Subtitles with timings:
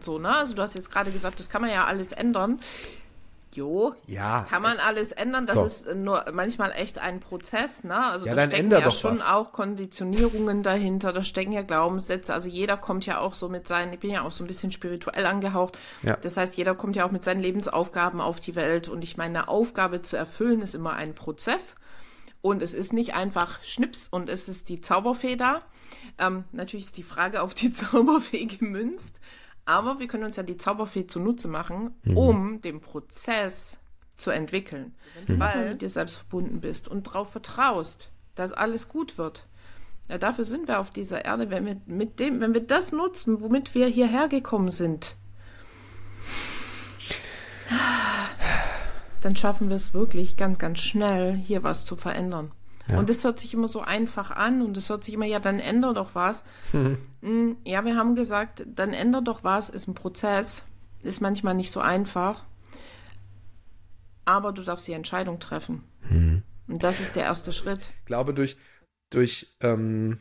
[0.00, 0.34] und so, ne?
[0.34, 2.58] Also du hast jetzt gerade gesagt, das kann man ja alles ändern.
[3.54, 4.46] Jo, ja.
[4.48, 5.44] kann man alles ändern.
[5.44, 5.64] Das so.
[5.64, 8.06] ist nur manchmal echt ein Prozess, ne?
[8.06, 9.26] Also ja, da stecken ja schon was.
[9.26, 12.32] auch Konditionierungen dahinter, da stecken ja Glaubenssätze.
[12.32, 14.72] Also jeder kommt ja auch so mit seinen, ich bin ja auch so ein bisschen
[14.72, 15.76] spirituell angehaucht.
[16.02, 16.16] Ja.
[16.16, 18.88] Das heißt, jeder kommt ja auch mit seinen Lebensaufgaben auf die Welt.
[18.88, 21.74] Und ich meine, eine Aufgabe zu erfüllen ist immer ein Prozess.
[22.42, 25.60] Und es ist nicht einfach Schnips und es ist die Zauberfeder.
[26.18, 29.20] Ähm, natürlich ist die Frage auf die Zauberfee gemünzt.
[29.70, 32.16] Aber wir können uns ja die Zauberfee zunutze machen, mhm.
[32.16, 33.78] um den Prozess
[34.16, 34.96] zu entwickeln.
[35.28, 35.38] Mhm.
[35.38, 39.46] Weil du dir selbst verbunden bist und darauf vertraust, dass alles gut wird.
[40.08, 43.40] Ja, dafür sind wir auf dieser Erde, wenn wir mit dem, wenn wir das nutzen,
[43.42, 45.14] womit wir hierher gekommen sind,
[49.20, 52.50] dann schaffen wir es wirklich ganz, ganz schnell, hier was zu verändern.
[52.90, 52.98] Ja.
[52.98, 55.60] Und das hört sich immer so einfach an und das hört sich immer, ja, dann
[55.60, 56.44] ändere doch was.
[56.72, 57.56] Mhm.
[57.64, 60.62] Ja, wir haben gesagt, dann ändere doch was, ist ein Prozess,
[61.02, 62.44] ist manchmal nicht so einfach.
[64.24, 65.84] Aber du darfst die Entscheidung treffen.
[66.08, 66.42] Mhm.
[66.68, 67.90] Und das ist der erste Schritt.
[68.00, 68.56] Ich glaube, durch,
[69.10, 70.20] durch ähm,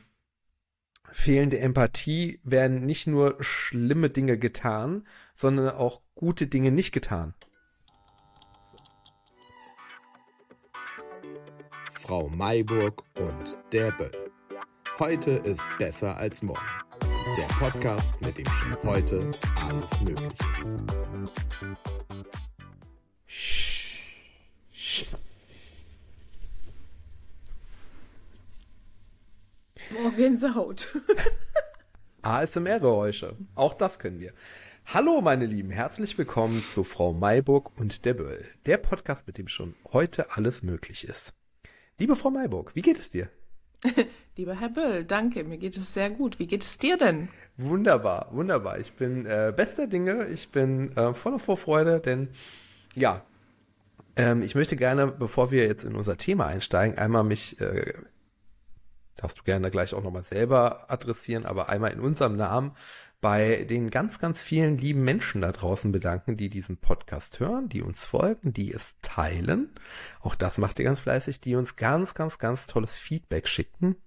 [1.12, 7.34] fehlende Empathie werden nicht nur schlimme Dinge getan, sondern auch gute Dinge nicht getan.
[12.10, 14.32] Frau Mayburg und der Böll.
[14.98, 16.66] Heute ist besser als morgen.
[17.38, 19.30] Der Podcast, mit dem schon heute
[19.62, 20.40] alles möglich
[23.28, 25.30] ist.
[29.92, 30.88] Boah, Gänsehaut.
[32.24, 33.38] ASMR-Geräusche.
[33.54, 34.34] Auch das können wir.
[34.88, 35.70] Hallo, meine Lieben.
[35.70, 38.46] Herzlich willkommen zu Frau Mayburg und der Böll.
[38.66, 41.36] Der Podcast, mit dem schon heute alles möglich ist.
[42.00, 43.28] Liebe Frau Mayburg, wie geht es dir?
[44.38, 46.39] Lieber Herr Böll, danke, mir geht es sehr gut.
[46.39, 47.28] Wie geht es dir denn?
[47.58, 48.80] Wunderbar, wunderbar.
[48.80, 52.30] Ich bin äh, bester Dinge, ich bin äh, voller Vorfreude, denn
[52.95, 53.25] ja,
[54.16, 57.91] ähm, ich möchte gerne, bevor wir jetzt in unser Thema einsteigen, einmal mich, äh,
[59.18, 62.72] darfst du gerne gleich auch nochmal selber adressieren, aber einmal in unserem Namen
[63.22, 67.81] bei den ganz, ganz vielen lieben Menschen da draußen bedanken, die diesen Podcast hören, die
[67.81, 69.69] uns folgen, die es teilen.
[70.22, 73.97] Auch das macht ihr ganz fleißig, die uns ganz, ganz, ganz tolles Feedback schicken.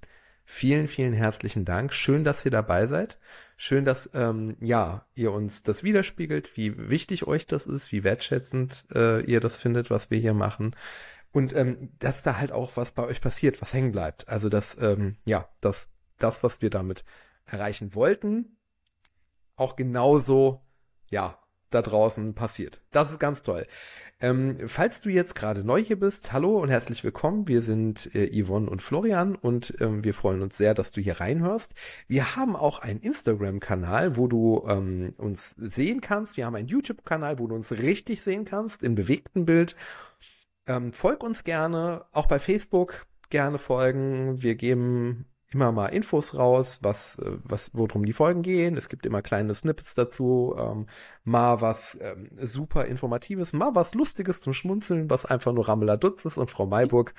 [0.45, 1.93] Vielen, vielen herzlichen Dank.
[1.93, 3.19] Schön, dass ihr dabei seid.
[3.57, 8.87] Schön, dass ähm, ja ihr uns das widerspiegelt, wie wichtig euch das ist, wie wertschätzend
[8.95, 10.75] äh, ihr das findet, was wir hier machen.
[11.31, 14.29] Und ähm, dass da halt auch was bei euch passiert, was hängen bleibt.
[14.29, 17.05] Also dass ähm, ja, dass das, was wir damit
[17.47, 18.57] erreichen wollten,
[19.57, 20.61] auch genauso,
[21.11, 21.39] ja,
[21.73, 22.83] da draußen passiert.
[22.91, 23.67] Das ist ganz toll.
[24.21, 27.49] Ähm, falls du jetzt gerade neu hier bist, hallo und herzlich willkommen.
[27.49, 31.21] Wir sind äh, Yvonne und Florian und ähm, wir freuen uns sehr, dass du hier
[31.21, 31.73] reinhörst.
[32.07, 36.37] Wir haben auch einen Instagram-Kanal, wo du ähm, uns sehen kannst.
[36.37, 39.75] Wir haben einen YouTube-Kanal, wo du uns richtig sehen kannst, im bewegten Bild.
[40.67, 44.43] Ähm, folg uns gerne, auch bei Facebook gerne folgen.
[44.43, 48.77] Wir geben immer mal Infos raus, was, äh, was, worum die Folgen gehen.
[48.77, 50.87] Es gibt immer kleine Snippets dazu, ähm,
[51.25, 56.39] mal was ähm, super Informatives, mal was Lustiges zum Schmunzeln, was einfach nur Rammeladutz ist
[56.39, 57.15] und Frau Mayburg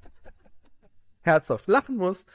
[1.22, 2.26] herzhaft lachen muss.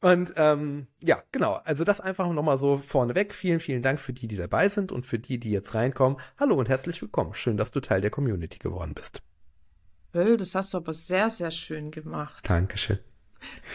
[0.00, 3.32] Und ähm, ja, genau, also das einfach nochmal so vorneweg.
[3.32, 6.18] Vielen, vielen Dank für die, die dabei sind und für die, die jetzt reinkommen.
[6.38, 7.32] Hallo und herzlich willkommen.
[7.32, 9.22] Schön, dass du Teil der Community geworden bist.
[10.12, 12.48] Das hast du aber sehr, sehr schön gemacht.
[12.48, 12.98] Dankeschön.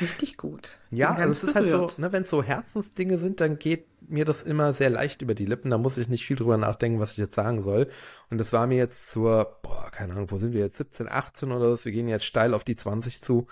[0.02, 0.80] Richtig gut.
[0.92, 4.25] Ja, also es ist halt so, ne, wenn es so Herzensdinge sind, dann geht mir
[4.25, 5.72] das immer sehr leicht über die Lippen.
[5.72, 7.90] Da muss ich nicht viel drüber nachdenken, was ich jetzt sagen soll.
[8.30, 10.78] Und das war mir jetzt zur, boah, keine Ahnung, wo sind wir jetzt?
[10.78, 11.86] 17, 18 oder so?
[11.86, 13.47] Wir gehen jetzt steil auf die 20 zu.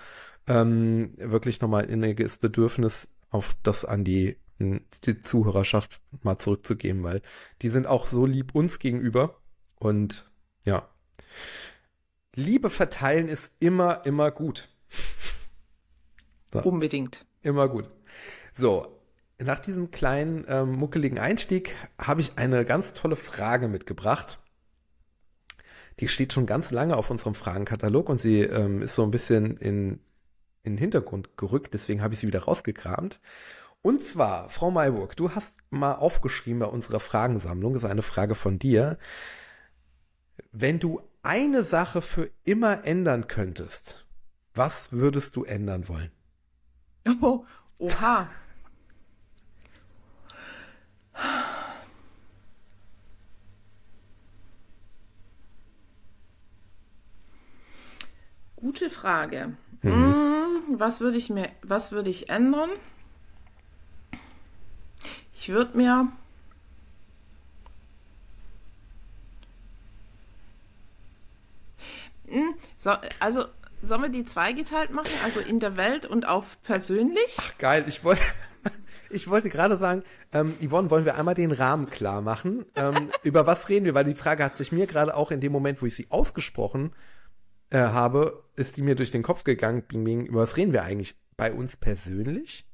[0.48, 7.22] Ähm, wirklich nochmal inniges Bedürfnis, auf das an die, die Zuhörerschaft mal zurückzugeben, weil
[7.62, 9.38] die sind auch so lieb uns gegenüber.
[9.76, 10.32] Und
[10.64, 10.88] ja.
[12.34, 14.70] Liebe verteilen ist immer, immer gut.
[16.54, 16.62] So.
[16.62, 17.26] Unbedingt.
[17.42, 17.90] Immer gut.
[18.54, 18.98] So,
[19.40, 24.40] nach diesem kleinen ähm, muckeligen Einstieg habe ich eine ganz tolle Frage mitgebracht.
[26.00, 29.58] Die steht schon ganz lange auf unserem Fragenkatalog und sie ähm, ist so ein bisschen
[29.58, 30.00] in,
[30.64, 33.20] in den Hintergrund gerückt, deswegen habe ich sie wieder rausgekramt.
[33.82, 38.36] Und zwar, Frau Mayburg, du hast mal aufgeschrieben bei unserer Fragensammlung, das ist eine Frage
[38.36, 38.98] von dir.
[40.52, 44.06] Wenn du eine Sache für immer ändern könntest,
[44.54, 46.12] was würdest du ändern wollen?
[47.08, 47.46] Oh,
[47.80, 48.28] oha.
[58.56, 59.56] Gute Frage.
[59.84, 59.92] Mhm.
[59.92, 62.70] Mm, was würde ich mir, was würde ich ändern?
[65.34, 66.08] Ich würde mir
[72.28, 73.46] mm, so, also
[73.82, 75.12] sollen wir die zweigeteilt machen?
[75.24, 77.38] Also in der Welt und auf persönlich?
[77.40, 78.22] Ach, geil, ich wollte.
[79.10, 80.04] Ich wollte gerade sagen,
[80.34, 82.66] ähm, Yvonne, wollen wir einmal den Rahmen klar machen?
[82.76, 83.94] Ähm, über was reden wir?
[83.94, 86.94] Weil die Frage hat sich mir gerade auch in dem Moment, wo ich sie ausgesprochen
[87.70, 89.84] äh, habe, ist die mir durch den Kopf gegangen.
[89.84, 91.16] Bing, bing, über was reden wir eigentlich?
[91.38, 92.66] Bei uns persönlich?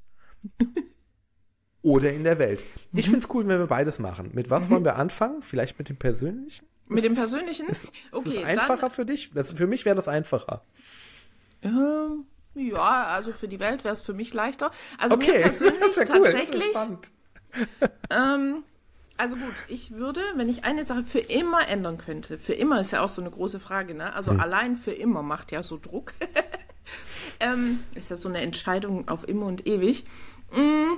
[1.83, 2.65] Oder in der Welt?
[2.93, 3.11] Ich mhm.
[3.11, 4.31] finde es cool, wenn wir beides machen.
[4.33, 4.69] Mit was mhm.
[4.71, 5.41] wollen wir anfangen?
[5.41, 6.65] Vielleicht mit dem Persönlichen?
[6.93, 7.67] Mit dem Persönlichen?
[7.67, 9.31] Ist, ist okay, das einfacher dann, für dich?
[9.33, 10.63] Das, für mich wäre das einfacher.
[11.61, 12.25] Ähm,
[12.55, 14.71] ja, also für die Welt wäre es für mich leichter.
[14.97, 15.31] Also okay.
[15.37, 16.75] mir persönlich ja tatsächlich.
[18.09, 18.63] ähm,
[19.17, 22.91] also gut, ich würde, wenn ich eine Sache für immer ändern könnte, für immer ist
[22.91, 24.13] ja auch so eine große Frage, ne?
[24.13, 24.39] Also hm.
[24.39, 26.13] allein für immer macht ja so Druck.
[27.39, 30.05] ähm, ist ja so eine Entscheidung auf immer und ewig.
[30.51, 30.97] Mm,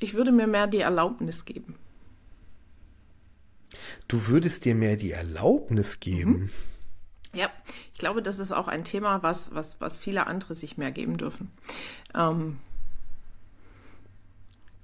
[0.00, 1.76] ich würde mir mehr die Erlaubnis geben.
[4.08, 6.32] Du würdest dir mehr die Erlaubnis geben?
[6.32, 6.50] Mhm.
[7.32, 7.50] Ja,
[7.92, 11.18] ich glaube, das ist auch ein Thema, was, was, was viele andere sich mehr geben
[11.18, 11.50] dürfen.
[12.14, 12.58] Ähm,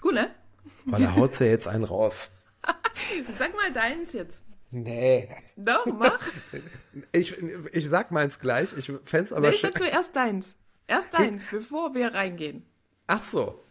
[0.00, 0.31] gut, ne?
[0.84, 2.31] Weil er haut ja jetzt einen raus.
[3.34, 4.43] Sag mal deins jetzt.
[4.70, 5.28] Nee.
[5.56, 6.20] Doch, mach.
[7.12, 7.35] Ich,
[7.73, 8.76] ich sag meins gleich.
[8.76, 10.56] Ich fände aber nee, sag du erst deins.
[10.87, 12.64] Erst deins, bevor wir reingehen.
[13.06, 13.62] Ach so.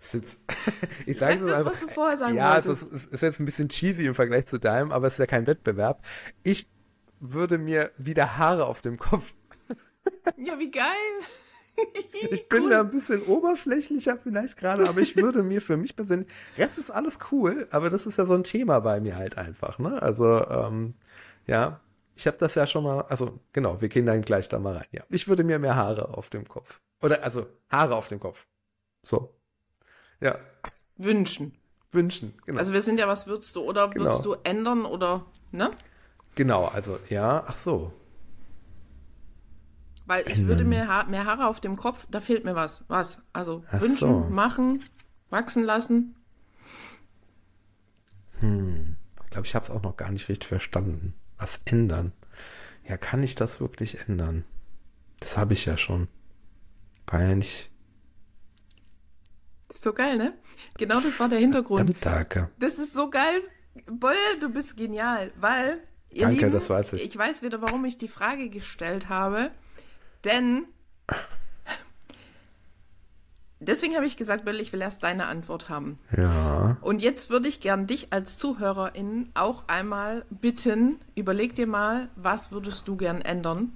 [0.00, 0.38] Ist jetzt,
[1.06, 2.82] ich sage Sag das, einfach, was du vorher sagen ja, wolltest.
[2.82, 5.26] Es ist, ist, jetzt ein bisschen cheesy im Vergleich zu deinem, aber es ist ja
[5.26, 6.02] kein Wettbewerb.
[6.42, 6.68] Ich
[7.20, 9.34] würde mir wieder Haare auf dem Kopf.
[10.36, 10.92] ja, wie geil.
[12.30, 12.70] ich bin cool.
[12.70, 16.90] da ein bisschen oberflächlicher vielleicht gerade, aber ich würde mir für mich persönlich, Rest ist
[16.90, 20.02] alles cool, aber das ist ja so ein Thema bei mir halt einfach, ne?
[20.02, 20.94] Also, ähm,
[21.46, 21.80] ja,
[22.16, 24.88] ich habe das ja schon mal, also genau, wir gehen dann gleich da mal rein,
[24.90, 25.04] ja.
[25.08, 26.80] Ich würde mir mehr Haare auf dem Kopf.
[27.00, 28.46] Oder, also, Haare auf dem Kopf.
[29.04, 29.37] So.
[30.20, 30.38] Ja.
[30.96, 31.52] Wünschen.
[31.90, 32.58] Wünschen, genau.
[32.58, 34.06] Also wir sind ja, was würdest du, oder genau.
[34.06, 35.70] würdest du ändern oder, ne?
[36.34, 37.92] Genau, also ja, ach so.
[40.04, 40.48] Weil ich ändern.
[40.48, 42.84] würde mir ha mehr Haare auf dem Kopf, da fehlt mir was.
[42.88, 43.22] Was?
[43.32, 44.20] Also ach wünschen, so.
[44.28, 44.82] machen,
[45.30, 46.14] wachsen lassen.
[48.40, 48.96] Hm.
[49.24, 51.14] Ich glaube, ich habe es auch noch gar nicht richtig verstanden.
[51.38, 52.12] Was ändern?
[52.86, 54.44] Ja, kann ich das wirklich ändern?
[55.20, 56.08] Das habe ich ja schon.
[57.06, 57.70] War ja nicht
[59.72, 60.34] so geil, ne?
[60.76, 61.94] Genau das war der Hintergrund.
[62.00, 62.50] Danke.
[62.58, 63.42] Das ist so geil.
[63.86, 65.80] Boll, du bist genial, weil.
[66.14, 67.04] Danke, Lieben, das weiß ich.
[67.04, 69.50] Ich weiß wieder, warum ich die Frage gestellt habe.
[70.24, 70.64] Denn.
[73.60, 75.98] Deswegen habe ich gesagt, Böll, ich will erst deine Antwort haben.
[76.16, 76.76] Ja.
[76.80, 82.52] Und jetzt würde ich gern dich als Zuhörerin auch einmal bitten, überleg dir mal, was
[82.52, 83.72] würdest du gern ändern?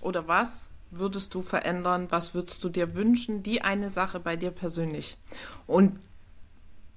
[0.00, 2.06] Oder was würdest du verändern?
[2.10, 3.42] Was würdest du dir wünschen?
[3.42, 5.16] Die eine Sache bei dir persönlich.
[5.66, 5.98] Und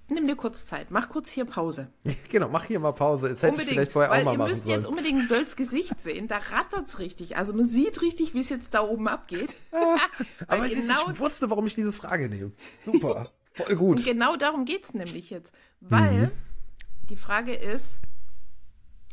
[0.09, 0.91] nimm dir kurz Zeit.
[0.91, 1.87] Mach kurz hier Pause.
[2.29, 3.29] Genau, mach hier mal Pause.
[3.29, 4.79] Das hätte unbedingt, ich vielleicht vorher auch mal machen Ihr müsst sollen.
[4.79, 6.27] jetzt unbedingt Bölls Gesicht sehen.
[6.27, 7.37] Da rattert es richtig.
[7.37, 9.53] Also man sieht richtig, wie es jetzt da oben abgeht.
[10.47, 12.51] Aber genau ich wusste, warum ich diese Frage nehme.
[12.73, 13.99] Super, voll gut.
[13.99, 15.53] Und genau darum geht es nämlich jetzt.
[15.79, 16.31] Weil mhm.
[17.09, 17.99] die Frage ist,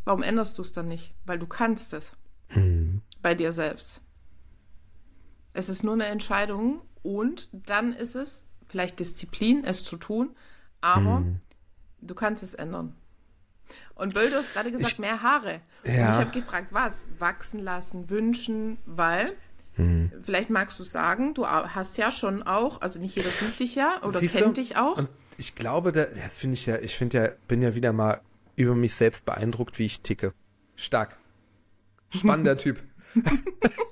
[0.04, 1.14] warum änderst du es dann nicht?
[1.26, 2.12] Weil du kannst es.
[2.54, 3.02] Mhm.
[3.20, 4.00] Bei dir selbst.
[5.52, 10.36] Es ist nur eine Entscheidung und dann ist es vielleicht Disziplin, es zu tun,
[10.80, 11.40] aber hm.
[12.00, 12.94] du kannst es ändern.
[13.94, 15.60] Und Böll, du hast gerade gesagt, ich, mehr Haare.
[15.84, 16.06] Ja.
[16.06, 17.08] Und ich habe gefragt, was?
[17.18, 19.36] Wachsen lassen, wünschen, weil,
[19.74, 20.10] hm.
[20.22, 24.02] vielleicht magst du sagen, du hast ja schon auch, also nicht jeder sieht dich ja
[24.02, 24.60] oder Siehst kennt du?
[24.60, 24.98] dich auch.
[24.98, 28.20] Und ich glaube, da, finde ich ja, ich finde ja, bin ja wieder mal
[28.56, 30.32] über mich selbst beeindruckt, wie ich ticke.
[30.76, 31.18] Stark.
[32.10, 32.82] Spannender Typ.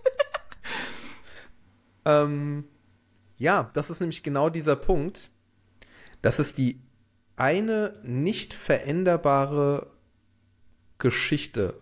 [2.08, 2.64] Ähm,
[3.36, 5.30] ja, das ist nämlich genau dieser Punkt.
[6.22, 6.80] Das ist die
[7.36, 9.90] eine nicht veränderbare
[10.96, 11.74] Geschichte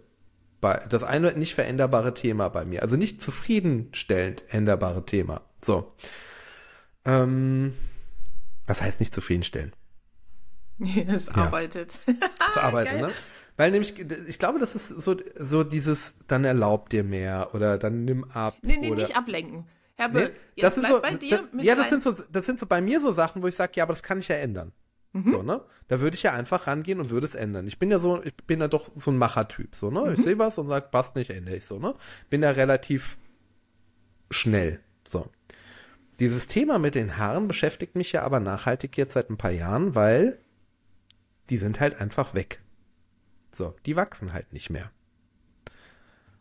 [0.61, 2.83] bei, das eine nicht veränderbare Thema bei mir.
[2.83, 5.43] Also nicht zufriedenstellend änderbare Thema.
[5.65, 5.95] So.
[7.05, 7.75] Ähm,
[8.67, 9.73] was heißt nicht zufriedenstellen?
[11.07, 11.35] es ja.
[11.35, 11.99] arbeitet.
[12.07, 13.11] es arbeitet, ne?
[13.57, 18.05] Weil nämlich, ich glaube, das ist so, so dieses, dann erlaubt dir mehr oder dann
[18.05, 18.55] nimm ab.
[18.61, 19.67] Nee, nee, oder, nicht ablenken.
[19.97, 22.59] Herr Böll, nee, das sind so, bei dir das, Ja, das sind, so, das sind
[22.59, 24.73] so bei mir so Sachen, wo ich sage, ja, aber das kann ich ja ändern.
[25.13, 25.31] Mhm.
[25.31, 25.63] So, ne?
[25.89, 27.67] Da würde ich ja einfach rangehen und würde es ändern.
[27.67, 30.03] Ich bin ja so, ich bin ja doch so ein Machertyp, so, ne?
[30.03, 30.13] Mhm.
[30.13, 31.95] Ich sehe was und sage, passt nicht, ändere ich so, ne?
[32.29, 33.17] Bin da relativ
[34.31, 35.31] schnell, so.
[36.19, 39.95] Dieses Thema mit den Haaren beschäftigt mich ja aber nachhaltig jetzt seit ein paar Jahren,
[39.95, 40.39] weil
[41.49, 42.61] die sind halt einfach weg.
[43.53, 44.91] So, die wachsen halt nicht mehr.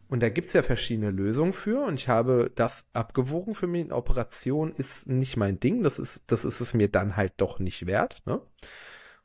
[0.08, 3.92] Und da gibt's ja verschiedene Lösungen für und ich habe das abgewogen für mich.
[3.92, 7.88] Operation ist nicht mein Ding, das ist, das ist es mir dann halt doch nicht
[7.88, 8.22] wert.
[8.26, 8.40] Ne?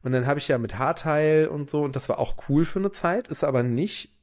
[0.02, 2.78] Und dann habe ich ja mit Haarteil und so, und das war auch cool für
[2.78, 4.16] eine Zeit, ist aber nicht,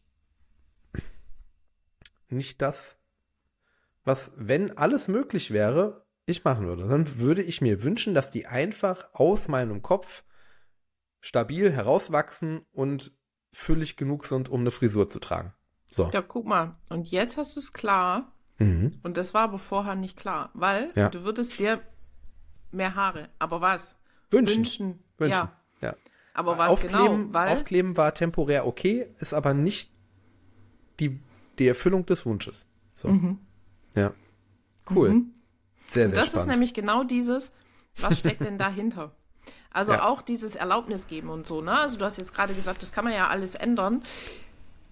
[2.30, 2.98] nicht das,
[4.04, 6.88] was, wenn alles möglich wäre, ich machen würde.
[6.88, 10.24] Dann würde ich mir wünschen, dass die einfach aus meinem Kopf
[11.22, 13.16] stabil herauswachsen und
[13.54, 15.54] füllig genug sind, um eine Frisur zu tragen.
[15.92, 16.10] So.
[16.14, 16.74] Ja, guck mal.
[16.90, 18.32] Und jetzt hast du es klar.
[18.60, 18.92] Mhm.
[19.04, 21.10] Und das war aber vorher nicht klar, weil ja.
[21.10, 21.80] du würdest dir
[22.72, 23.30] mehr Haare.
[23.40, 23.96] Aber was?
[24.32, 24.58] Wünschen.
[24.58, 25.00] Wünschen.
[25.18, 25.32] Wünschen.
[25.32, 25.54] Ja.
[25.82, 25.96] ja.
[26.34, 27.34] Aber was Aufkleben, genau?
[27.34, 29.92] Weil Aufkleben war temporär okay, ist aber nicht
[31.00, 31.20] die,
[31.60, 32.66] die Erfüllung des Wunsches.
[32.94, 33.10] So.
[33.10, 33.40] Mhm.
[33.96, 34.14] Ja.
[34.90, 35.10] Cool.
[35.10, 35.34] Mhm.
[35.92, 36.36] Sehr, sehr das spannend.
[36.36, 37.54] ist nämlich genau dieses,
[37.98, 39.12] was steckt denn dahinter?
[39.72, 40.06] Also ja.
[40.06, 41.78] auch dieses Erlaubnis geben und so, ne?
[41.80, 44.04] Also du hast jetzt gerade gesagt, das kann man ja alles ändern.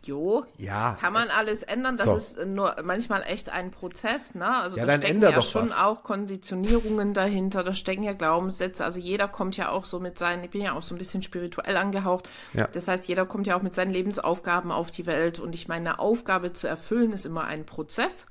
[0.06, 0.98] Jo, ja.
[1.00, 1.98] kann man alles ändern.
[1.98, 2.16] Das so.
[2.16, 4.48] ist nur manchmal echt ein Prozess, ne?
[4.48, 5.78] Also ja, da stecken ja schon was.
[5.78, 8.86] auch Konditionierungen dahinter, da stecken ja Glaubenssätze.
[8.86, 11.22] Also jeder kommt ja auch so mit seinen, ich bin ja auch so ein bisschen
[11.22, 12.30] spirituell angehaucht.
[12.54, 12.68] Ja.
[12.68, 15.40] Das heißt, jeder kommt ja auch mit seinen Lebensaufgaben auf die Welt.
[15.40, 18.26] Und ich meine, eine Aufgabe zu erfüllen ist immer ein Prozess.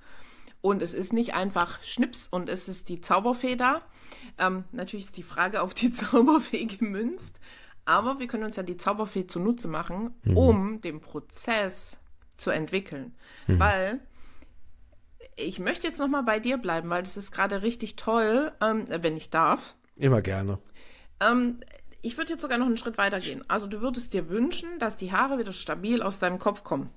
[0.61, 3.83] Und es ist nicht einfach Schnips und es ist die Zauberfee da.
[4.39, 7.39] Ähm, natürlich ist die Frage auf die Zauberfee gemünzt.
[7.85, 10.37] Aber wir können uns ja die Zauberfee zunutze machen, mhm.
[10.37, 11.99] um den Prozess
[12.37, 13.15] zu entwickeln.
[13.47, 13.61] Mhm.
[13.61, 14.01] Weil
[15.37, 18.85] ich möchte jetzt noch mal bei dir bleiben, weil das ist gerade richtig toll, ähm,
[18.89, 19.75] wenn ich darf.
[19.97, 20.59] Immer gerne.
[21.21, 21.59] Ähm,
[22.03, 23.43] ich würde jetzt sogar noch einen Schritt weiter gehen.
[23.49, 26.91] Also du würdest dir wünschen, dass die Haare wieder stabil aus deinem Kopf kommen.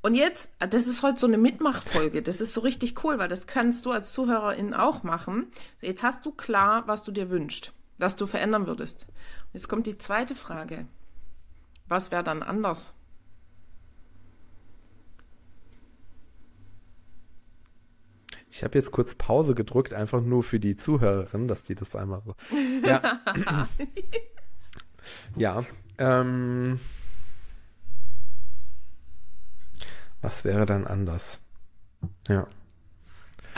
[0.00, 2.22] Und jetzt, das ist heute so eine Mitmachfolge.
[2.22, 5.48] Das ist so richtig cool, weil das kannst du als Zuhörerin auch machen.
[5.80, 9.06] Jetzt hast du klar, was du dir wünschst, was du verändern würdest.
[9.08, 10.86] Und jetzt kommt die zweite Frage.
[11.86, 12.92] Was wäre dann anders?
[18.50, 22.22] Ich habe jetzt kurz Pause gedrückt, einfach nur für die Zuhörerin, dass die das einmal
[22.22, 22.34] so.
[22.84, 23.20] Ja.
[25.36, 25.64] ja.
[25.98, 26.80] Ähm.
[30.20, 31.40] Was wäre dann anders?
[32.26, 32.46] Ja.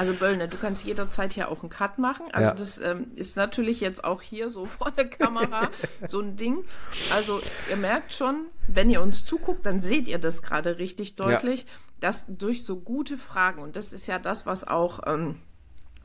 [0.00, 2.25] Also Böllner, du kannst jederzeit hier auch einen Cut machen.
[2.33, 2.54] Also ja.
[2.54, 5.69] das ähm, ist natürlich jetzt auch hier so vor der Kamera
[6.07, 6.64] so ein Ding.
[7.12, 11.61] Also ihr merkt schon, wenn ihr uns zuguckt, dann seht ihr das gerade richtig deutlich,
[11.64, 11.69] ja.
[12.00, 15.37] dass durch so gute Fragen, und das ist ja das, was auch ähm,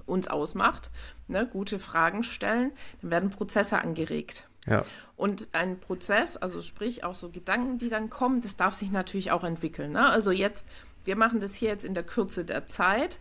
[0.06, 0.92] uns ausmacht,
[1.30, 4.46] ne, gute Fragen stellen, dann werden Prozesse angeregt.
[4.68, 4.84] Ja.
[5.16, 9.32] Und ein Prozess, also sprich auch so Gedanken, die dann kommen, das darf sich natürlich
[9.32, 9.94] auch entwickeln.
[9.94, 10.06] Ne?
[10.10, 10.68] Also jetzt,
[11.06, 13.20] wir machen das hier jetzt in der Kürze der Zeit,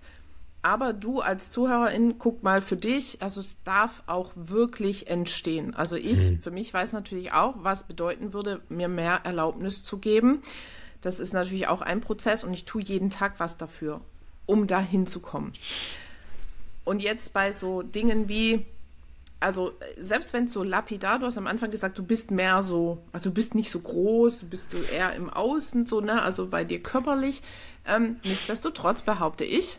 [0.65, 5.75] aber du als Zuhörerin, guck mal für dich, also es darf auch wirklich entstehen.
[5.75, 6.41] Also ich, mhm.
[6.41, 10.43] für mich weiß natürlich auch, was bedeuten würde, mir mehr Erlaubnis zu geben.
[11.03, 14.01] Das ist natürlich auch ein Prozess und ich tue jeden Tag was dafür,
[14.47, 15.53] um da hinzukommen.
[16.85, 18.65] Und jetzt bei so Dingen wie,
[19.41, 23.03] also selbst wenn es so lapidar, du hast am Anfang gesagt, du bist mehr so,
[23.13, 26.47] also du bist nicht so groß, du bist so eher im Außen, so, ne, also
[26.47, 27.43] bei dir körperlich.
[27.87, 29.79] Ähm, nichtsdestotrotz behaupte ich,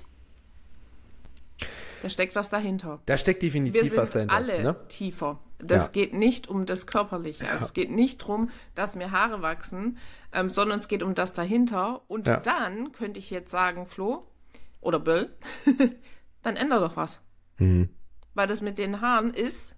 [2.02, 3.02] da steckt was dahinter.
[3.06, 4.36] Da steckt definitiv Wir sind was dahinter.
[4.36, 4.75] alle ne?
[4.88, 5.40] tiefer.
[5.60, 5.92] Das ja.
[5.94, 7.46] geht nicht um das Körperliche.
[7.46, 7.66] Also ja.
[7.66, 9.98] es geht nicht darum, dass mir Haare wachsen,
[10.34, 12.02] ähm, sondern es geht um das dahinter.
[12.08, 12.38] Und ja.
[12.38, 14.28] dann könnte ich jetzt sagen, Flo
[14.82, 15.30] oder Böll,
[16.42, 17.20] dann ändere doch was.
[17.58, 17.90] Mhm.
[18.34, 19.75] Weil das mit den Haaren ist.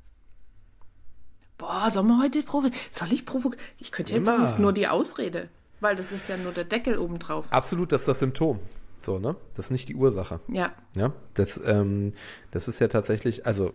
[1.57, 2.79] Boah, soll man heute provozieren?
[2.91, 3.63] Soll ich provozieren?
[3.77, 5.49] Ich könnte jetzt sagen, das ist nur die Ausrede.
[5.79, 7.51] Weil das ist ja nur der Deckel obendrauf.
[7.51, 8.59] Absolut, das ist das Symptom.
[9.07, 9.37] So, ne?
[9.53, 10.41] Das ist nicht die Ursache.
[10.49, 10.73] Ja.
[10.93, 12.11] Ja, das, ähm,
[12.51, 13.73] das ist ja tatsächlich, also,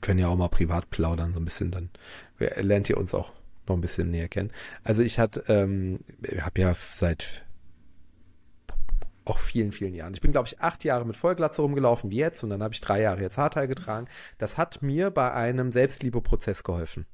[0.00, 1.90] können ja auch mal privat plaudern, so ein bisschen, dann
[2.38, 3.32] lernt ihr uns auch
[3.66, 4.52] noch ein bisschen näher kennen.
[4.84, 6.04] Also ich hatte, ähm,
[6.40, 7.44] habe ja seit
[9.24, 10.14] auch vielen, vielen Jahren.
[10.14, 12.80] Ich bin, glaube ich, acht Jahre mit Vollglatze rumgelaufen wie jetzt und dann habe ich
[12.80, 14.06] drei Jahre jetzt Haarteil getragen.
[14.38, 17.06] Das hat mir bei einem Selbstliebeprozess geholfen.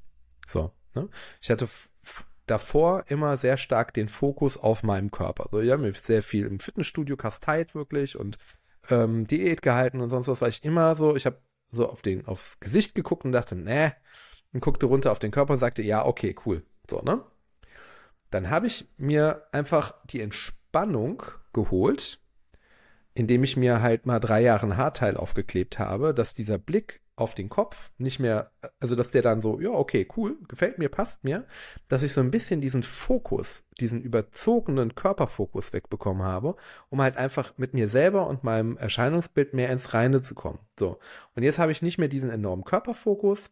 [0.45, 0.71] So.
[0.93, 1.09] Ne?
[1.41, 1.67] Ich hatte
[2.47, 5.49] davor immer sehr stark den Fokus auf meinem Körper.
[5.51, 8.37] So, ich habe mir sehr viel im Fitnessstudio kasteit wirklich und
[8.89, 12.25] ähm, Diät gehalten und sonst was, weil ich immer so, ich habe so auf den,
[12.25, 13.93] aufs Gesicht geguckt und dachte, ne,
[14.53, 16.65] und guckte runter auf den Körper und sagte, ja, okay, cool.
[16.89, 17.21] So, ne?
[18.29, 21.23] Dann habe ich mir einfach die Entspannung
[21.53, 22.19] geholt,
[23.13, 27.33] indem ich mir halt mal drei Jahre ein Haarteil aufgeklebt habe, dass dieser Blick auf
[27.33, 31.23] den Kopf nicht mehr, also dass der dann so, ja, okay, cool, gefällt mir, passt
[31.23, 31.45] mir,
[31.87, 36.55] dass ich so ein bisschen diesen Fokus, diesen überzogenen Körperfokus wegbekommen habe,
[36.89, 40.59] um halt einfach mit mir selber und meinem Erscheinungsbild mehr ins Reine zu kommen.
[40.79, 40.99] So.
[41.35, 43.49] Und jetzt habe ich nicht mehr diesen enormen Körperfokus.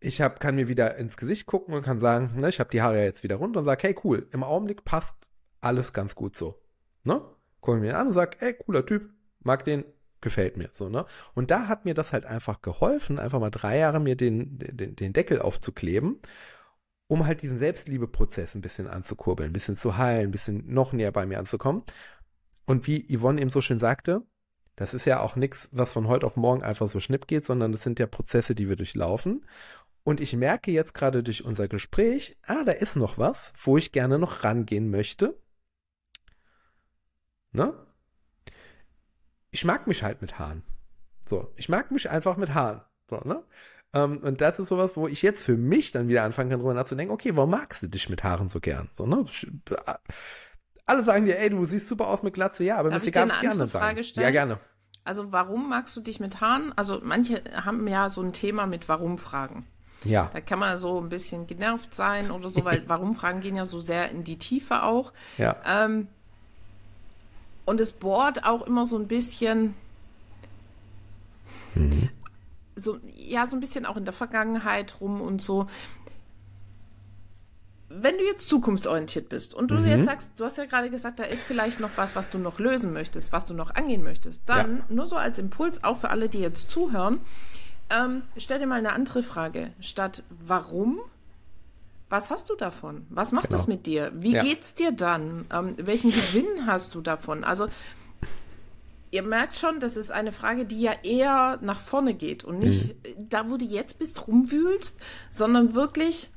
[0.00, 2.82] Ich hab, kann mir wieder ins Gesicht gucken und kann sagen, ne, ich habe die
[2.82, 5.16] Haare jetzt wieder runter und sage, hey, cool, im Augenblick passt
[5.60, 6.60] alles ganz gut so.
[7.04, 7.22] Ne?
[7.60, 9.10] Gucke mir an und sage, ey, cooler Typ,
[9.42, 9.84] mag den,
[10.20, 11.06] gefällt mir so, ne?
[11.34, 14.96] Und da hat mir das halt einfach geholfen, einfach mal drei Jahre mir den, den,
[14.96, 16.20] den Deckel aufzukleben,
[17.08, 21.12] um halt diesen Selbstliebeprozess ein bisschen anzukurbeln, ein bisschen zu heilen, ein bisschen noch näher
[21.12, 21.82] bei mir anzukommen.
[22.66, 24.22] Und wie Yvonne eben so schön sagte,
[24.76, 27.72] das ist ja auch nichts, was von heute auf morgen einfach so schnipp geht, sondern
[27.72, 29.44] das sind ja Prozesse, die wir durchlaufen.
[30.04, 33.92] Und ich merke jetzt gerade durch unser Gespräch, ah, da ist noch was, wo ich
[33.92, 35.38] gerne noch rangehen möchte.
[37.52, 37.74] Ne?
[39.50, 40.62] Ich mag mich halt mit Haaren.
[41.26, 42.82] So, ich mag mich einfach mit Haaren.
[43.08, 43.42] So, ne?
[43.92, 46.60] Um, ähm, und das ist sowas, wo ich jetzt für mich dann wieder anfangen kann,
[46.60, 48.88] darüber nachzudenken, okay, warum magst du dich mit Haaren so gern?
[48.92, 49.24] So, ne?
[50.86, 53.28] Alle sagen dir, ey, du siehst super aus mit Glatze, ja, aber das ist egal,
[53.28, 54.24] was die anderen Frage Stellen?
[54.24, 54.60] Ja, gerne.
[55.02, 56.72] Also, warum magst du dich mit Haaren?
[56.76, 59.66] Also, manche haben ja so ein Thema mit Warum-Fragen.
[60.04, 60.30] Ja.
[60.32, 63.80] Da kann man so ein bisschen genervt sein oder so, weil Warum-Fragen gehen ja so
[63.80, 65.12] sehr in die Tiefe auch.
[65.36, 65.56] Ja.
[65.66, 66.08] Ähm,
[67.70, 69.76] und es bohrt auch immer so ein bisschen,
[71.76, 72.10] mhm.
[72.74, 75.68] so, ja, so ein bisschen auch in der Vergangenheit rum und so.
[77.88, 79.86] Wenn du jetzt zukunftsorientiert bist und du mhm.
[79.86, 82.58] jetzt sagst, du hast ja gerade gesagt, da ist vielleicht noch was, was du noch
[82.58, 84.84] lösen möchtest, was du noch angehen möchtest, dann ja.
[84.88, 87.20] nur so als Impuls, auch für alle, die jetzt zuhören,
[87.88, 89.70] ähm, stell dir mal eine andere Frage.
[89.78, 90.98] Statt warum,
[92.10, 93.06] was hast du davon?
[93.08, 93.56] Was macht genau.
[93.56, 94.10] das mit dir?
[94.14, 94.42] Wie ja.
[94.42, 95.46] geht's dir dann?
[95.52, 97.44] Ähm, welchen Gewinn hast du davon?
[97.44, 97.68] Also
[99.12, 102.88] ihr merkt schon, das ist eine Frage, die ja eher nach vorne geht und nicht
[102.88, 103.28] mhm.
[103.28, 104.98] da, wo du jetzt bist, rumwühlst,
[105.30, 106.30] sondern wirklich,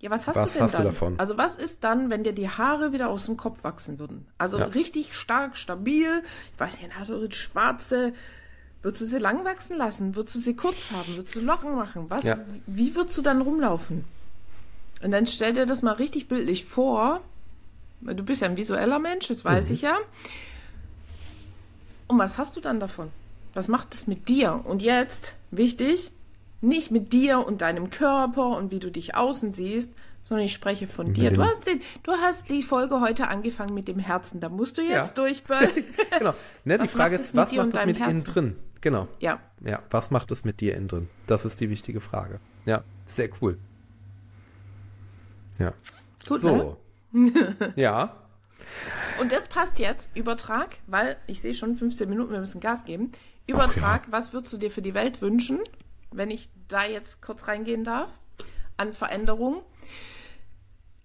[0.00, 0.82] ja, was hast was du denn hast dann?
[0.82, 1.18] Du davon?
[1.18, 4.26] Also was ist dann, wenn dir die Haare wieder aus dem Kopf wachsen würden?
[4.36, 4.66] Also ja.
[4.66, 6.22] richtig stark, stabil,
[6.54, 8.14] ich weiß nicht, also schwarze,
[8.82, 10.16] würdest du sie lang wachsen lassen?
[10.16, 11.14] Würdest du sie kurz haben?
[11.14, 12.06] Würdest du Locken machen?
[12.08, 12.24] Was?
[12.24, 12.38] Ja.
[12.66, 14.04] Wie würdest du dann rumlaufen?
[15.02, 17.20] Und dann stell dir das mal richtig bildlich vor.
[18.00, 19.74] Du bist ja ein visueller Mensch, das weiß mhm.
[19.74, 19.96] ich ja.
[22.06, 23.10] Und was hast du dann davon?
[23.54, 24.60] Was macht das mit dir?
[24.64, 26.10] Und jetzt, wichtig,
[26.60, 29.92] nicht mit dir und deinem Körper und wie du dich außen siehst,
[30.24, 31.14] sondern ich spreche von mhm.
[31.14, 31.30] dir.
[31.30, 34.40] Du hast, den, du hast die Folge heute angefangen mit dem Herzen.
[34.40, 35.24] Da musst du jetzt ja.
[35.24, 35.84] durchböllen.
[36.18, 36.34] genau.
[36.64, 38.56] Ne, die Frage ist, was macht es mit innen drin?
[38.80, 39.08] Genau.
[39.18, 39.40] Ja.
[39.64, 41.08] Ja, was macht es mit dir innen drin?
[41.26, 42.40] Das ist die wichtige Frage.
[42.64, 43.58] Ja, sehr cool.
[45.60, 45.72] Ja.
[46.26, 46.76] Gut, so.
[47.12, 47.32] Ne?
[47.76, 48.16] ja.
[49.20, 53.12] Und das passt jetzt, Übertrag, weil ich sehe schon 15 Minuten, wir müssen Gas geben.
[53.46, 54.12] Übertrag, ja.
[54.12, 55.58] was würdest du dir für die Welt wünschen,
[56.10, 58.10] wenn ich da jetzt kurz reingehen darf,
[58.76, 59.60] an Veränderungen?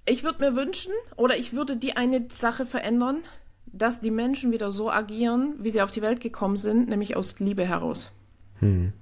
[0.05, 3.17] Ich würde mir wünschen, oder ich würde die eine Sache verändern,
[3.65, 7.39] dass die Menschen wieder so agieren, wie sie auf die Welt gekommen sind, nämlich aus
[7.39, 8.11] Liebe heraus.
[8.59, 8.93] Hm.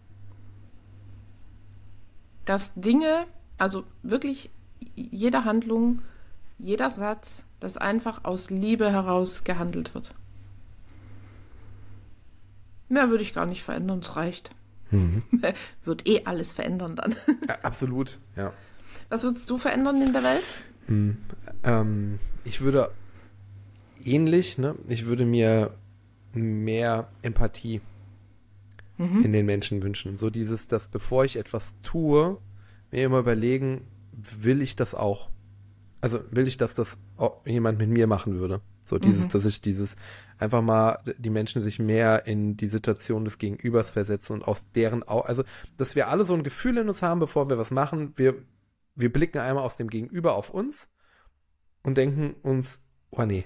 [2.45, 3.25] Dass Dinge,
[3.57, 4.49] also wirklich
[4.95, 6.01] jede Handlung,
[6.59, 10.13] jeder Satz, das einfach aus Liebe heraus gehandelt wird.
[12.89, 14.51] Mehr würde ich gar nicht verändern, es reicht.
[14.91, 15.23] Mhm.
[15.83, 17.15] Wird eh alles verändern dann.
[17.47, 18.53] Ja, absolut, ja.
[19.09, 20.47] Was würdest du verändern in der Welt?
[20.87, 21.17] Hm,
[21.63, 22.91] ähm, ich würde
[24.03, 24.75] ähnlich, ne?
[24.87, 25.73] Ich würde mir
[26.33, 27.81] mehr Empathie
[28.97, 29.23] mhm.
[29.23, 30.17] in den Menschen wünschen.
[30.17, 32.37] So dieses, dass bevor ich etwas tue,
[32.91, 33.81] mir immer überlegen,
[34.13, 35.29] will ich das auch?
[36.01, 36.97] Also will ich, dass das
[37.45, 38.61] jemand mit mir machen würde?
[38.83, 39.29] So dieses, mhm.
[39.29, 39.95] dass ich dieses
[40.37, 45.07] einfach mal die Menschen sich mehr in die Situation des Gegenübers versetzen und aus deren
[45.07, 45.43] Au also
[45.77, 48.13] dass wir alle so ein Gefühl in uns haben, bevor wir was machen.
[48.17, 48.35] Wir
[48.95, 50.91] wir blicken einmal aus dem Gegenüber auf uns
[51.81, 53.45] und denken uns, oh nee,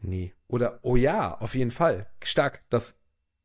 [0.00, 2.94] nee oder oh ja, auf jeden Fall stark, das,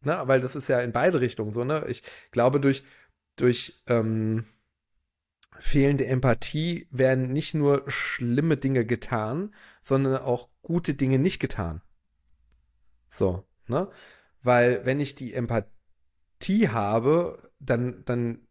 [0.02, 1.86] ne, weil das ist ja in beide Richtungen so ne.
[1.88, 2.84] Ich glaube durch
[3.36, 4.46] durch ähm,
[5.60, 11.82] fehlende Empathie werden nicht nur schlimme Dinge getan, sondern auch gute Dinge nicht getan.
[13.10, 13.90] So, ne?
[14.42, 18.48] Weil wenn ich die Empathie habe, dann, dann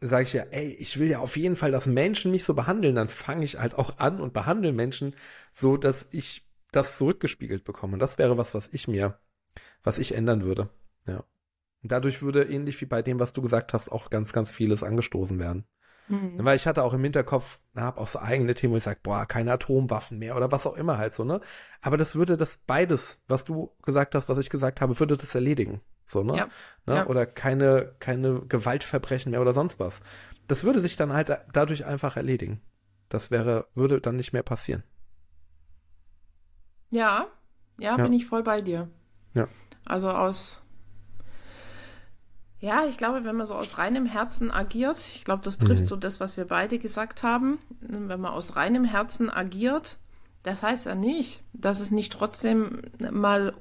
[0.00, 2.94] sage ich ja, ey, ich will ja auf jeden Fall, dass Menschen mich so behandeln,
[2.94, 5.14] dann fange ich halt auch an und behandle Menschen
[5.52, 7.98] so, dass ich das zurückgespiegelt bekomme.
[7.98, 9.18] Das wäre was, was ich mir,
[9.82, 10.70] was ich ändern würde.
[11.06, 11.24] Ja.
[11.82, 14.82] Und dadurch würde ähnlich wie bei dem, was du gesagt hast, auch ganz, ganz vieles
[14.82, 15.66] angestoßen werden.
[16.08, 16.44] Mhm.
[16.44, 19.26] Weil ich hatte auch im Hinterkopf, habe auch so eigene Themen, wo ich sage, boah,
[19.26, 21.40] keine Atomwaffen mehr oder was auch immer halt so, ne?
[21.80, 25.34] Aber das würde das beides, was du gesagt hast, was ich gesagt habe, würde das
[25.34, 25.80] erledigen.
[26.04, 26.36] So, ne?
[26.36, 26.48] Ja.
[26.86, 26.96] ne?
[26.96, 27.06] Ja.
[27.06, 30.00] Oder keine, keine Gewaltverbrechen mehr oder sonst was.
[30.48, 32.60] Das würde sich dann halt dadurch einfach erledigen.
[33.08, 34.82] Das wäre, würde dann nicht mehr passieren.
[36.90, 37.26] Ja,
[37.78, 38.04] ja, ja.
[38.04, 38.90] bin ich voll bei dir.
[39.34, 39.48] Ja.
[39.86, 40.62] Also aus
[42.62, 45.86] ja, ich glaube, wenn man so aus reinem Herzen agiert, ich glaube, das trifft mhm.
[45.86, 49.98] so das, was wir beide gesagt haben, wenn man aus reinem Herzen agiert,
[50.44, 53.52] das heißt ja nicht, dass es nicht trotzdem mal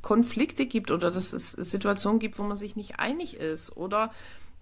[0.00, 4.10] Konflikte gibt oder dass es Situationen gibt, wo man sich nicht einig ist oder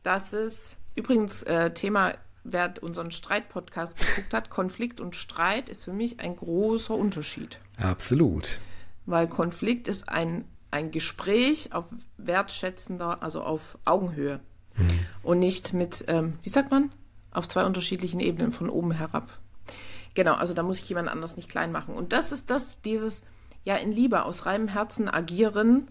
[0.02, 5.92] dass es übrigens äh, Thema wer unseren Streit-Podcast geguckt hat, Konflikt und Streit ist für
[5.92, 7.60] mich ein großer Unterschied.
[7.76, 8.58] Absolut.
[9.06, 14.40] Weil Konflikt ist ein, ein Gespräch auf wertschätzender, also auf Augenhöhe.
[14.76, 15.00] Mhm.
[15.22, 16.90] Und nicht mit, ähm, wie sagt man,
[17.32, 19.28] auf zwei unterschiedlichen Ebenen von oben herab.
[20.14, 21.94] Genau, also da muss ich jemand anders nicht klein machen.
[21.94, 23.22] Und das ist das, dieses,
[23.64, 25.88] ja, in Liebe, aus reinem Herzen agieren,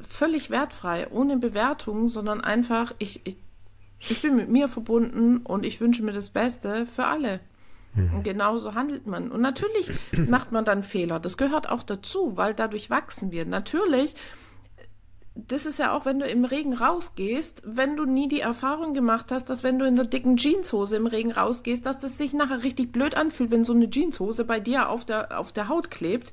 [0.00, 3.36] völlig wertfrei, ohne Bewertung, sondern einfach, ich, ich
[4.08, 7.40] ich bin mit mir verbunden und ich wünsche mir das Beste für alle.
[7.94, 8.22] Mhm.
[8.22, 9.30] Genauso handelt man.
[9.30, 9.90] Und natürlich
[10.28, 11.20] macht man dann Fehler.
[11.20, 13.44] Das gehört auch dazu, weil dadurch wachsen wir.
[13.44, 14.14] Natürlich,
[15.34, 19.30] das ist ja auch, wenn du im Regen rausgehst, wenn du nie die Erfahrung gemacht
[19.30, 22.62] hast, dass wenn du in der dicken Jeanshose im Regen rausgehst, dass das sich nachher
[22.62, 26.32] richtig blöd anfühlt, wenn so eine Jeanshose bei dir auf der, auf der Haut klebt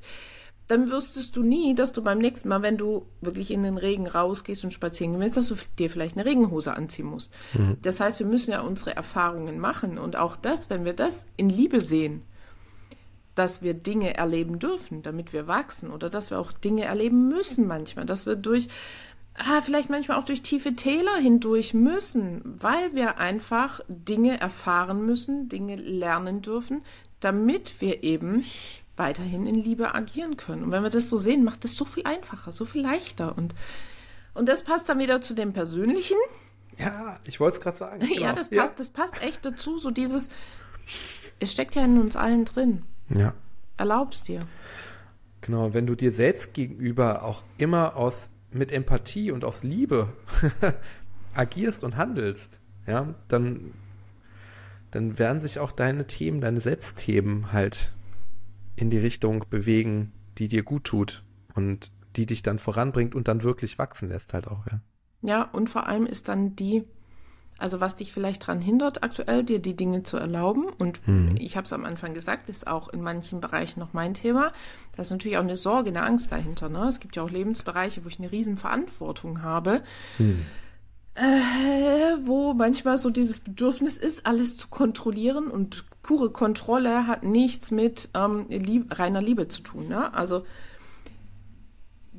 [0.70, 4.06] dann wüsstest du nie, dass du beim nächsten Mal, wenn du wirklich in den Regen
[4.06, 7.32] rausgehst und spazieren willst, dass du dir vielleicht eine Regenhose anziehen musst.
[7.54, 7.76] Mhm.
[7.82, 11.50] Das heißt, wir müssen ja unsere Erfahrungen machen und auch das, wenn wir das in
[11.50, 12.22] Liebe sehen,
[13.34, 17.66] dass wir Dinge erleben dürfen, damit wir wachsen oder dass wir auch Dinge erleben müssen
[17.66, 18.68] manchmal, dass wir durch
[19.34, 25.48] ah, vielleicht manchmal auch durch tiefe Täler hindurch müssen, weil wir einfach Dinge erfahren müssen,
[25.48, 26.82] Dinge lernen dürfen,
[27.20, 28.44] damit wir eben
[29.00, 30.62] weiterhin in Liebe agieren können.
[30.62, 33.36] Und wenn wir das so sehen, macht das so viel einfacher, so viel leichter.
[33.36, 33.54] Und,
[34.34, 36.18] und das passt dann wieder zu dem Persönlichen.
[36.78, 38.00] Ja, ich wollte es gerade sagen.
[38.06, 38.20] Genau.
[38.20, 38.78] ja, das passt, ja.
[38.78, 39.78] das passt echt dazu.
[39.78, 40.28] So dieses,
[41.40, 42.82] es steckt ja in uns allen drin.
[43.08, 43.34] Ja.
[43.78, 44.40] Erlaubst dir.
[45.40, 50.12] Genau, wenn du dir selbst gegenüber auch immer aus mit Empathie und aus Liebe
[51.34, 53.72] agierst und handelst, ja, dann,
[54.90, 57.92] dann werden sich auch deine Themen, deine Selbstthemen halt
[58.80, 61.22] in die Richtung bewegen, die dir gut tut
[61.54, 64.80] und die dich dann voranbringt und dann wirklich wachsen lässt halt auch, ja.
[65.22, 66.84] Ja, und vor allem ist dann die,
[67.58, 71.36] also was dich vielleicht daran hindert, aktuell dir die Dinge zu erlauben, und hm.
[71.38, 74.52] ich habe es am Anfang gesagt, ist auch in manchen Bereichen noch mein Thema,
[74.96, 76.70] da ist natürlich auch eine Sorge, eine Angst dahinter.
[76.70, 76.88] Ne?
[76.88, 79.82] Es gibt ja auch Lebensbereiche, wo ich eine Riesenverantwortung habe.
[80.16, 80.46] Hm
[81.14, 87.70] äh, wo manchmal so dieses Bedürfnis ist, alles zu kontrollieren und pure Kontrolle hat nichts
[87.70, 89.88] mit ähm, lieb, reiner Liebe zu tun.
[89.88, 90.12] Ne?
[90.14, 90.44] Also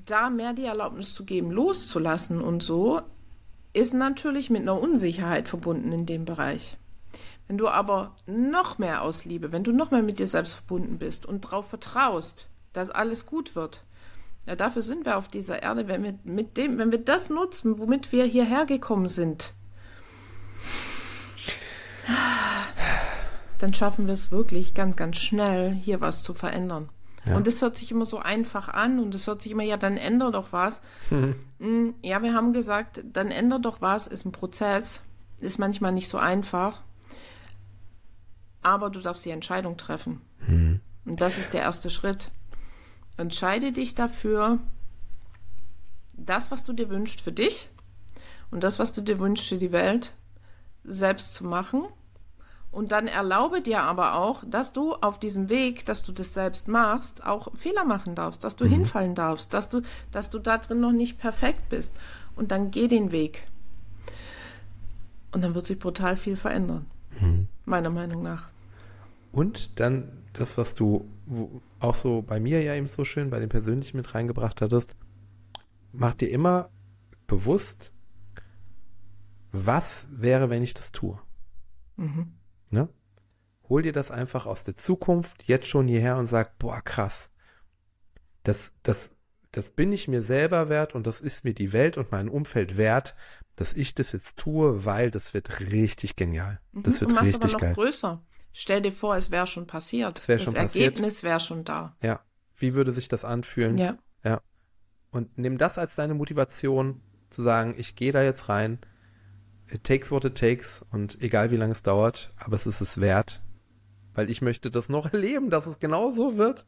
[0.05, 3.01] da mehr die Erlaubnis zu geben, loszulassen und so,
[3.73, 6.77] ist natürlich mit einer Unsicherheit verbunden in dem Bereich.
[7.47, 10.97] Wenn du aber noch mehr aus Liebe, wenn du noch mehr mit dir selbst verbunden
[10.97, 13.83] bist und darauf vertraust, dass alles gut wird,
[14.45, 17.77] ja, dafür sind wir auf dieser Erde, wenn wir mit dem, wenn wir das nutzen,
[17.77, 19.53] womit wir hierher gekommen sind,
[23.59, 26.89] dann schaffen wir es wirklich ganz, ganz schnell, hier was zu verändern.
[27.25, 27.35] Ja.
[27.35, 29.97] Und das hört sich immer so einfach an und es hört sich immer, ja, dann
[29.97, 30.81] ändere doch was.
[31.11, 31.93] Mhm.
[32.01, 35.01] Ja, wir haben gesagt, dann ändere doch was, ist ein Prozess,
[35.39, 36.81] ist manchmal nicht so einfach,
[38.63, 40.21] aber du darfst die Entscheidung treffen.
[40.47, 40.79] Mhm.
[41.05, 42.31] Und das ist der erste Schritt.
[43.17, 44.59] Entscheide dich dafür,
[46.13, 47.69] das, was du dir wünschst für dich
[48.51, 50.13] und das, was du dir wünschst für die Welt,
[50.83, 51.83] selbst zu machen.
[52.71, 56.69] Und dann erlaube dir aber auch, dass du auf diesem Weg, dass du das selbst
[56.69, 58.69] machst, auch Fehler machen darfst, dass du mhm.
[58.69, 61.93] hinfallen darfst, dass du, dass du da drin noch nicht perfekt bist.
[62.35, 63.45] Und dann geh den Weg.
[65.33, 66.85] Und dann wird sich brutal viel verändern.
[67.19, 67.47] Mhm.
[67.65, 68.47] Meiner Meinung nach.
[69.33, 71.05] Und dann das, was du
[71.83, 74.95] auch so bei mir ja eben so schön bei dem Persönlichen mit reingebracht hattest,
[75.91, 76.69] mach dir immer
[77.27, 77.93] bewusst,
[79.51, 81.19] was wäre, wenn ich das tue.
[81.97, 82.33] Mhm.
[82.69, 82.89] Ne?
[83.67, 87.31] Hol dir das einfach aus der Zukunft jetzt schon hierher und sag, boah, krass.
[88.43, 89.11] Das, das,
[89.51, 92.77] das bin ich mir selber wert und das ist mir die Welt und mein Umfeld
[92.77, 93.15] wert,
[93.55, 96.59] dass ich das jetzt tue, weil das wird richtig genial.
[96.73, 97.01] Das mhm.
[97.01, 97.73] wird und richtig aber noch geil.
[97.73, 98.21] größer.
[98.53, 100.17] Stell dir vor, es wäre schon passiert.
[100.17, 101.95] Das, wär das Ergebnis wäre schon da.
[102.01, 102.19] Ja.
[102.57, 103.77] Wie würde sich das anfühlen?
[103.77, 103.97] Ja.
[104.23, 104.41] Ja.
[105.09, 108.79] Und nimm das als deine Motivation, zu sagen, ich gehe da jetzt rein,
[109.69, 112.99] it takes what it takes und egal wie lange es dauert, aber es ist es
[112.99, 113.41] wert,
[114.13, 116.65] weil ich möchte das noch erleben, dass es genau so wird,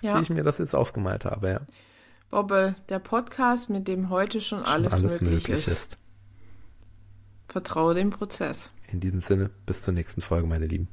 [0.00, 0.16] ja.
[0.16, 1.60] wie ich mir das jetzt ausgemalt habe, ja.
[2.30, 5.68] Bobbe, der Podcast, mit dem heute schon, schon alles, alles, möglich, möglich ist.
[5.68, 5.98] ist.
[7.48, 8.72] Vertraue dem Prozess.
[8.88, 10.88] In diesem Sinne, bis zur nächsten Folge, meine Lieben.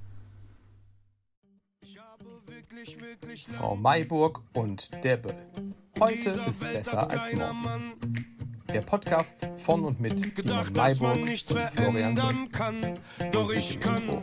[3.57, 5.35] Frau Mayburg und der Böll.
[5.99, 7.93] Heute ist besser als morgen.
[8.73, 11.39] Der Podcast von und mit Gedacht, Mayburg und
[11.75, 12.49] Florian Böll.
[12.51, 12.99] Kann,
[13.31, 14.01] doch ich kann.
[14.03, 14.21] Intro.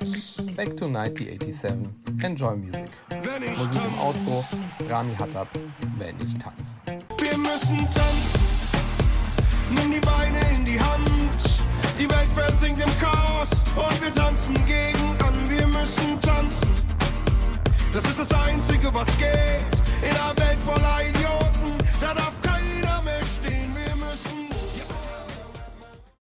[0.57, 1.89] Back to 1987.
[2.23, 2.91] Enjoy Music.
[3.11, 4.45] Musik im Outro.
[4.89, 5.49] Rami Hattab.
[5.97, 6.81] Wenn ich tanz.
[7.19, 8.41] Wir müssen tanzen.
[9.71, 11.63] Nimm die Beine in die Hand.
[11.99, 15.49] Die Welt versinkt im Chaos und wir tanzen gegen an.
[15.49, 16.70] Wir müssen tanzen.
[17.93, 19.67] Das ist das Einzige, was geht.
[20.03, 22.40] In einer Welt voller Idioten, da darf